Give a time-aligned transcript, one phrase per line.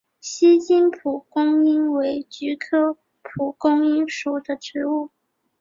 [0.19, 5.11] 锡金蒲公英为菊科蒲公英属的植物。